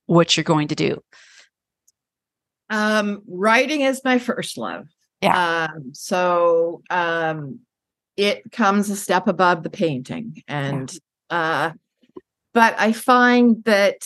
[0.05, 1.01] what you're going to do?
[2.69, 4.87] Um, writing is my first love.
[5.21, 5.69] Yeah.
[5.73, 7.59] Um, so um,
[8.17, 10.91] it comes a step above the painting, and
[11.29, 11.71] uh,
[12.53, 13.97] but I find that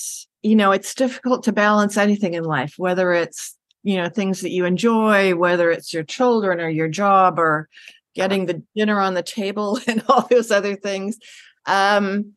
[0.44, 4.52] you know it's difficult to balance anything in life, whether it's you know things that
[4.52, 7.70] you enjoy, whether it's your children or your job or
[8.18, 11.18] getting the dinner on the table and all those other things.
[11.66, 12.34] Um,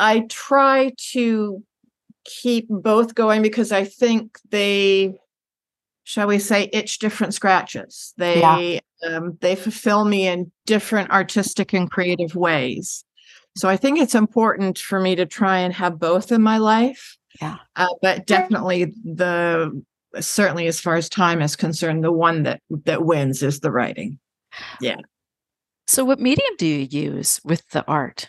[0.00, 1.62] I try to
[2.24, 5.14] keep both going because I think they
[6.04, 8.14] shall we say itch different scratches.
[8.16, 13.04] They um, they fulfill me in different artistic and creative ways.
[13.56, 17.16] So i think it's important for me to try and have both in my life.
[17.40, 17.56] Yeah.
[17.76, 19.82] uh, but definitely the
[20.20, 24.18] certainly as far as time is concerned the one that that wins is the writing
[25.86, 28.28] So, what medium do you use with the art?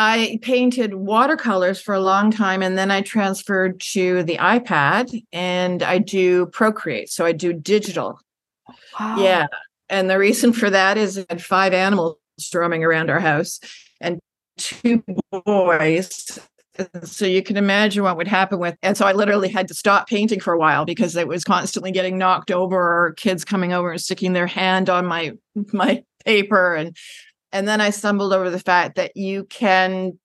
[0.00, 5.82] I painted watercolors for a long time and then I transferred to the iPad and
[5.82, 7.10] I do Procreate.
[7.10, 8.20] So I do digital.
[8.68, 9.18] Oh, wow.
[9.18, 9.46] Yeah.
[9.88, 12.16] And the reason for that is I had five animals
[12.54, 13.58] roaming around our house
[14.00, 14.20] and
[14.56, 15.02] two
[15.44, 16.38] boys.
[17.02, 18.76] So you can imagine what would happen with.
[18.82, 21.90] And so I literally had to stop painting for a while because it was constantly
[21.90, 25.32] getting knocked over or kids coming over and sticking their hand on my
[25.72, 26.96] my paper and
[27.52, 30.18] and then I stumbled over the fact that you can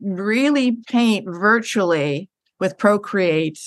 [0.00, 2.28] really paint virtually
[2.60, 3.58] with Procreate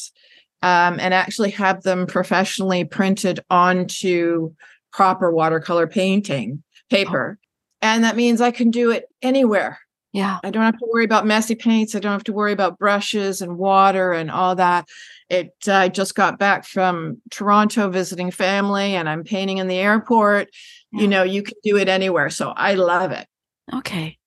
[0.61, 4.53] um, and actually have them professionally printed onto
[4.93, 7.37] proper watercolor painting paper.
[7.81, 9.79] And that means I can do it anywhere.
[10.13, 10.39] Yeah.
[10.43, 11.95] I don't have to worry about messy paints.
[11.95, 14.87] I don't have to worry about brushes and water and all that.
[15.29, 19.79] It uh, I just got back from Toronto visiting family and I'm painting in the
[19.79, 20.49] airport.
[20.91, 21.01] Yeah.
[21.01, 22.29] You know, you can do it anywhere.
[22.29, 23.27] So I love it.
[23.73, 24.19] Okay.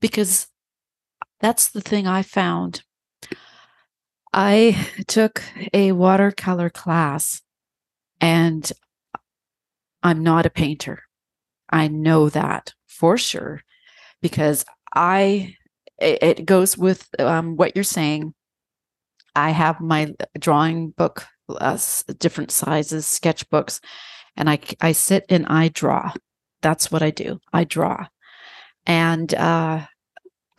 [0.00, 0.46] Because
[1.40, 2.82] that's the thing I found.
[4.32, 5.42] I took
[5.74, 7.42] a watercolor class
[8.20, 8.70] and
[10.04, 11.02] I'm not a painter.
[11.68, 13.62] I know that for sure
[14.20, 15.56] because I,
[15.98, 18.34] it, it goes with um, what you're saying.
[19.34, 21.78] I have my drawing book, uh,
[22.18, 23.80] different sizes, sketchbooks,
[24.36, 26.12] and I I sit and I draw.
[26.60, 27.40] That's what I do.
[27.52, 28.06] I draw.
[28.86, 29.86] And uh,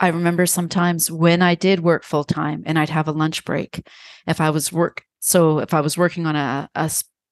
[0.00, 3.86] I remember sometimes when I did work full time and I'd have a lunch break,
[4.26, 6.68] if I was work, so if I was working on a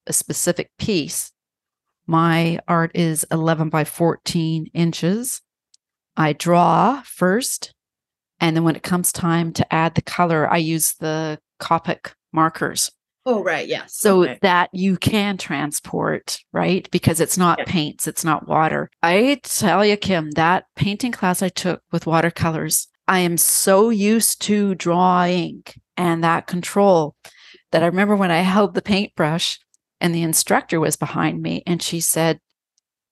[0.06, 1.32] a specific piece,
[2.06, 5.40] my art is 11 by 14 inches.
[6.16, 7.72] I draw first,
[8.40, 12.90] and then when it comes time to add the color, I use the Copic markers
[13.24, 13.68] Oh, right.
[13.68, 13.94] Yes.
[13.96, 14.38] so Okay.
[14.42, 16.90] that you can transport, right?
[16.90, 17.64] Because it's not Yeah.
[17.66, 18.90] paints, it's not water.
[19.00, 24.42] I tell you, Kim, that painting class I took with watercolors, I am so used
[24.42, 25.62] to drawing
[25.96, 27.14] and that control
[27.70, 29.58] that I remember when I held the paintbrush
[30.00, 32.40] and the instructor was behind me and she said,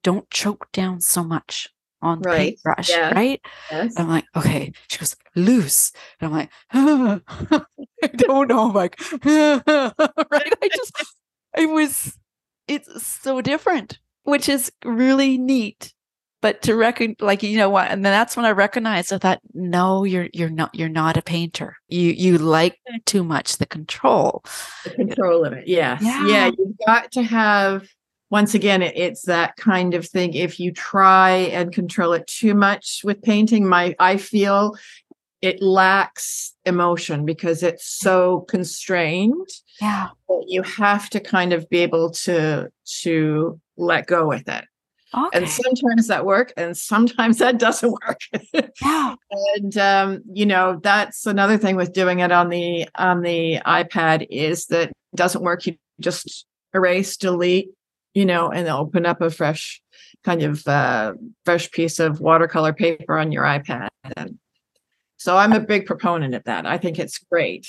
[0.02, 1.68] Don't choke down so much
[2.02, 2.38] on the Right.
[2.38, 3.14] paintbrush, Yeah.
[3.14, 3.40] right?
[3.70, 3.94] Yes.
[3.96, 4.72] I'm like, okay.
[4.88, 5.92] She goes, loose.
[6.20, 6.50] And I'm like,
[8.02, 8.68] I don't know.
[8.68, 9.62] I'm like, right.
[10.62, 10.92] I just,
[11.56, 12.16] it was,
[12.68, 15.92] it's so different, which is really neat.
[16.42, 17.90] But to reckon, like, you know what?
[17.90, 21.22] And then that's when I recognized, I thought, no, you're, you're not, you're not a
[21.22, 21.76] painter.
[21.88, 23.04] You, you like mm.
[23.04, 24.42] too much the control.
[24.84, 25.68] the control of it.
[25.68, 26.00] Yes.
[26.02, 26.26] Yeah.
[26.26, 26.50] Yeah.
[26.56, 27.86] You've got to have,
[28.30, 30.34] once again, it, it's that kind of thing.
[30.34, 34.76] If you try and control it too much with painting, my, I feel
[35.42, 39.48] it lacks emotion because it's so constrained.
[39.80, 40.08] Yeah.
[40.46, 42.70] You have to kind of be able to,
[43.02, 44.64] to let go with it.
[45.12, 45.38] Okay.
[45.38, 48.20] And sometimes that works and sometimes that doesn't work.
[48.80, 49.16] Yeah.
[49.56, 54.24] and um, you know, that's another thing with doing it on the on the iPad
[54.30, 55.66] is that doesn't work.
[55.66, 57.70] You just erase, delete,
[58.14, 59.80] you know, and open up a fresh
[60.24, 63.88] kind of uh, fresh piece of watercolor paper on your iPad.
[64.16, 64.38] And
[65.16, 66.66] so I'm a big proponent of that.
[66.66, 67.66] I think it's great.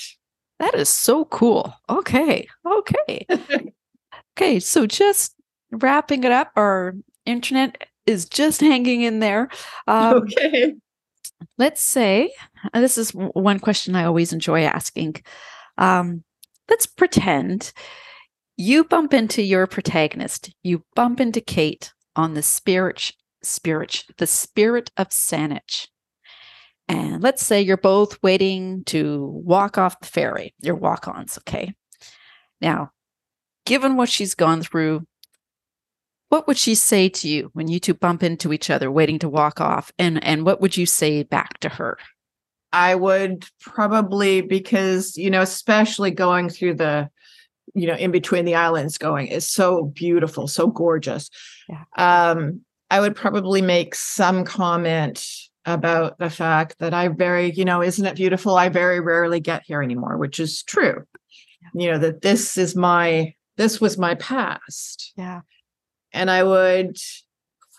[0.58, 1.74] That is so cool.
[1.88, 2.46] Okay.
[2.64, 3.26] Okay.
[4.36, 4.60] okay.
[4.60, 5.34] So just
[5.70, 6.94] wrapping it up, our
[7.26, 9.48] internet is just hanging in there.
[9.86, 10.74] Um, okay.
[11.58, 12.32] Let's say,
[12.72, 15.16] this is one question I always enjoy asking.
[15.76, 16.22] Um,
[16.68, 17.72] let's pretend
[18.56, 24.90] you bump into your protagonist, you bump into Kate on the spirit, spirit, the spirit
[24.96, 25.88] of Saanich.
[26.88, 31.74] And let's say you're both waiting to walk off the ferry, your walk ons, okay?
[32.60, 32.90] Now,
[33.64, 35.06] given what she's gone through,
[36.28, 39.28] what would she say to you when you two bump into each other waiting to
[39.28, 39.92] walk off?
[39.98, 41.98] And, and what would you say back to her?
[42.72, 47.10] I would probably, because, you know, especially going through the,
[47.74, 51.30] you know, in between the islands going is so beautiful, so gorgeous.
[51.68, 51.84] Yeah.
[51.96, 55.24] Um, I would probably make some comment
[55.64, 58.56] about the fact that I very, you know, isn't it beautiful?
[58.56, 61.04] I very rarely get here anymore, which is true.
[61.62, 61.68] Yeah.
[61.82, 65.12] You know, that this is my, this was my past.
[65.16, 65.40] Yeah.
[66.12, 66.96] And I would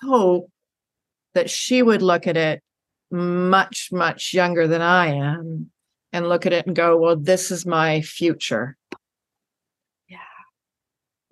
[0.02, 0.50] hope
[1.34, 2.64] that she would look at it
[3.12, 5.70] much, much younger than I am
[6.12, 8.78] and look at it and go, well, this is my future.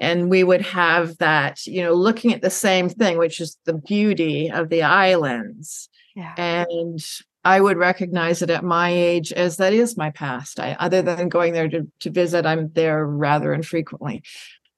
[0.02, 3.74] And we would have that, you know, looking at the same thing, which is the
[3.74, 6.34] beauty of the islands yeah.
[6.38, 7.04] And
[7.44, 10.60] I would recognize it at my age as that is my past.
[10.60, 14.24] I, other than going there to, to visit, I'm there rather infrequently.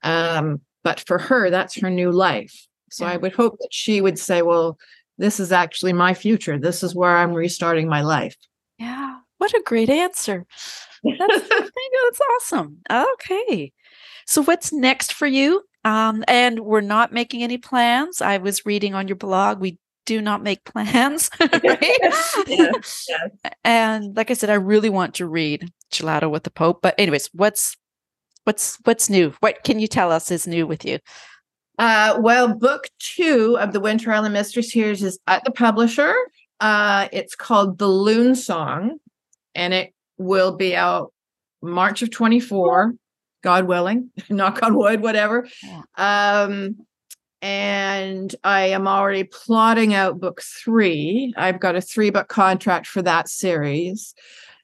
[0.03, 2.67] Um, but for her, that's her new life.
[2.91, 3.13] So yeah.
[3.13, 4.77] I would hope that she would say, well,
[5.17, 6.57] this is actually my future.
[6.59, 8.35] This is where I'm restarting my life.
[8.77, 9.17] Yeah.
[9.37, 10.45] What a great answer.
[11.03, 12.77] That's, that's awesome.
[12.89, 13.73] Okay.
[14.25, 15.63] So what's next for you?
[15.85, 18.21] Um, and we're not making any plans.
[18.21, 19.59] I was reading on your blog.
[19.59, 21.29] We do not make plans.
[23.65, 26.81] And like I said, I really want to read Gelato with the Pope.
[26.81, 27.75] But anyways, what's
[28.43, 29.33] what's what's new?
[29.39, 30.99] What can you tell us is new with you?
[31.79, 36.13] Uh, well, book two of the Wynter Island Mystery Series is at the publisher.
[36.59, 38.97] Uh, it's called The Loon Song,
[39.55, 41.11] and it will be out
[41.61, 42.93] March of 24,
[43.43, 45.47] God willing, knock on wood, whatever.
[45.61, 45.81] Yeah.
[45.97, 46.77] Um,
[47.41, 51.33] and I am already plotting out book three.
[51.35, 54.15] I've got a three book contract for that series,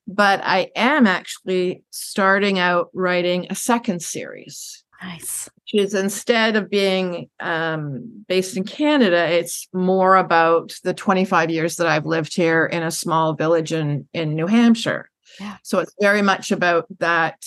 [0.08, 4.84] but I am actually starting out writing a second series.
[5.02, 5.50] Nice.
[5.56, 11.76] Which is instead of being um, based in Canada, it's more about the 25 years
[11.78, 15.10] that I've lived here in a small village in, in New Hampshire.
[15.40, 15.58] Yeah.
[15.64, 17.46] So it's very much about that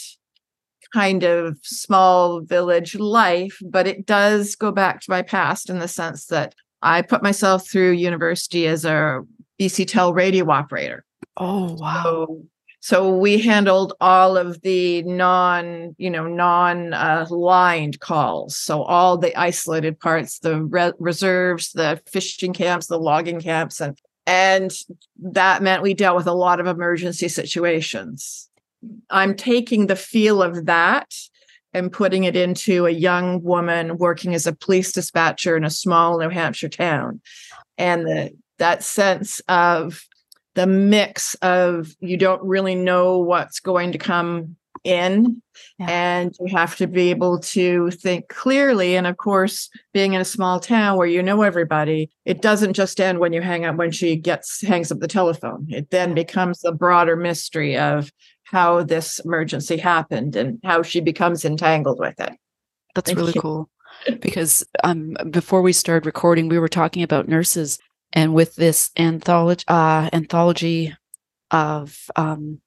[0.92, 5.88] kind of small village life, but it does go back to my past in the
[5.88, 9.20] sense that I put myself through university as a
[9.60, 11.04] BC Tel radio operator.
[11.36, 12.02] Oh, wow.
[12.02, 12.42] So,
[12.80, 18.56] so we handled all of the non, you know, non uh, lined calls.
[18.56, 23.96] So all the isolated parts, the re- reserves, the fishing camps, the logging camps, and
[24.26, 24.72] and
[25.20, 28.48] that meant we dealt with a lot of emergency situations.
[29.10, 31.14] I'm taking the feel of that
[31.74, 36.18] and putting it into a young woman working as a police dispatcher in a small
[36.18, 37.20] New Hampshire town.
[37.78, 40.04] And the, that sense of
[40.54, 45.40] the mix of you don't really know what's going to come in
[45.78, 45.86] yeah.
[45.88, 50.24] and you have to be able to think clearly and of course being in a
[50.24, 53.92] small town where you know everybody it doesn't just end when you hang up when
[53.92, 58.10] she gets hangs up the telephone it then becomes a broader mystery of
[58.52, 62.32] how this emergency happened and how she becomes entangled with it.
[62.94, 63.40] That's Thank really you.
[63.40, 63.70] cool.
[64.20, 67.78] Because um, before we started recording, we were talking about nurses,
[68.12, 70.94] and with this anthology, uh, anthology
[71.50, 72.60] of, um,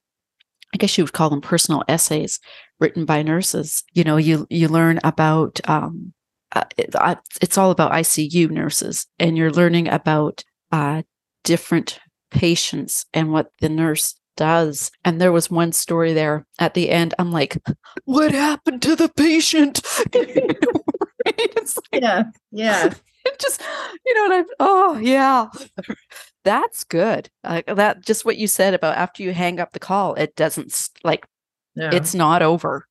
[0.73, 2.39] I guess you would call them personal essays
[2.79, 3.83] written by nurses.
[3.93, 6.13] You know, you you learn about um,
[6.53, 11.01] uh, it, uh, it's all about ICU nurses, and you're learning about uh,
[11.43, 11.99] different
[12.31, 14.91] patients and what the nurse does.
[15.03, 17.13] And there was one story there at the end.
[17.19, 17.57] I'm like,
[18.05, 19.81] what happened to the patient?
[20.13, 22.23] like, yeah.
[22.51, 22.93] Yeah.
[23.27, 23.59] It just,
[24.05, 25.47] you know, what I'm, oh, yeah.
[26.43, 27.27] That's good.
[27.43, 30.91] Like that, just what you said about after you hang up the call, it doesn't
[31.03, 31.25] like,
[31.75, 32.85] it's not over.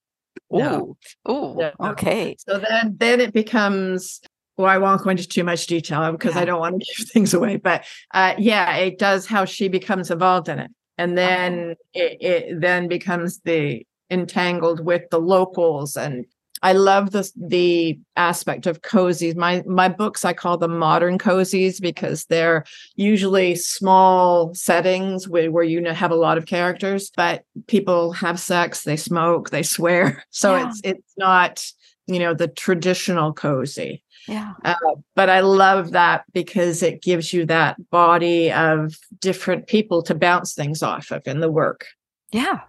[0.52, 2.34] Oh, oh, okay.
[2.48, 4.20] So then, then it becomes
[4.56, 6.42] well, I won't go into too much detail because Yeah.
[6.42, 7.56] I don't want to give things away.
[7.56, 11.26] But uh, yeah, it does how she becomes involved in it, and uh-huh.
[11.26, 15.96] then it, it then becomes the entangled with the locals.
[15.96, 16.26] And
[16.62, 19.36] I love this the aspect of cozies.
[19.36, 22.64] My my books I call them modern cozies because they're
[22.96, 28.84] usually small settings where, where you have a lot of characters, but people have sex,
[28.84, 30.24] they smoke, they swear.
[30.30, 30.68] So Yeah.
[30.68, 31.64] it's it's not
[32.06, 34.54] you know the traditional cozy Yeah.
[34.64, 34.74] uh,
[35.14, 40.54] but I love that because it gives you that body of different people to bounce
[40.54, 41.86] things off of in the work.
[42.32, 42.60] Yeah.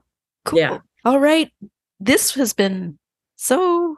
[0.43, 0.59] Cool.
[0.59, 0.77] Yeah.
[1.05, 1.51] All right.
[1.99, 2.99] This has been
[3.35, 3.97] so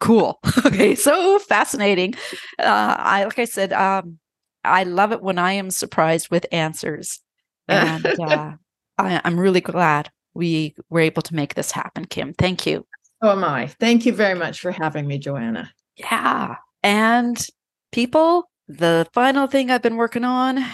[0.00, 0.38] cool.
[0.66, 0.94] okay.
[0.94, 2.14] So fascinating.
[2.58, 4.18] Uh, I, like I said, um,
[4.64, 7.20] I love it when I am surprised with answers.
[7.68, 8.52] And uh,
[8.98, 12.34] I, I'm really glad we were able to make this happen, Kim.
[12.34, 12.84] Thank you.
[13.22, 13.68] So am I.
[13.68, 15.72] Thank you very much for having me, Joanna.
[15.96, 16.56] Yeah.
[16.82, 17.44] And
[17.92, 20.64] people, the final thing I've been working on,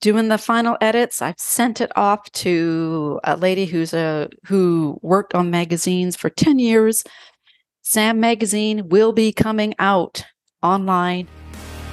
[0.00, 5.34] doing the final edits, I've sent it off to a lady who's a who worked
[5.34, 7.04] on magazines for 10 years.
[7.82, 10.24] Sam magazine will be coming out
[10.62, 11.28] online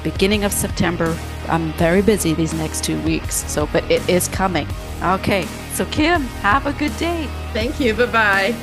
[0.03, 1.17] beginning of September.
[1.47, 4.67] I'm very busy these next 2 weeks, so but it is coming.
[5.03, 5.45] Okay.
[5.73, 7.27] So Kim, have a good day.
[7.53, 7.93] Thank you.
[7.93, 8.55] Bye bye.